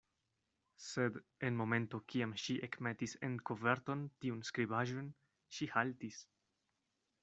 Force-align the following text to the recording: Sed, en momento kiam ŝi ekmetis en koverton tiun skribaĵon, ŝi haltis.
Sed, 0.85 1.19
en 1.49 1.59
momento 1.59 1.99
kiam 2.13 2.33
ŝi 2.45 2.57
ekmetis 2.69 3.15
en 3.29 3.37
koverton 3.51 4.05
tiun 4.25 4.43
skribaĵon, 4.51 5.15
ŝi 5.59 5.73
haltis. 5.79 6.23